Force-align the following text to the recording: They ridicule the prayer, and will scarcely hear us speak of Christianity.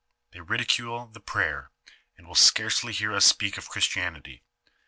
They 0.31 0.39
ridicule 0.39 1.05
the 1.05 1.19
prayer, 1.19 1.69
and 2.17 2.25
will 2.25 2.33
scarcely 2.33 2.91
hear 2.91 3.13
us 3.13 3.25
speak 3.25 3.59
of 3.59 3.69
Christianity. 3.69 4.41